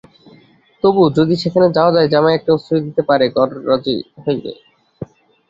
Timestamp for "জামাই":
2.13-2.37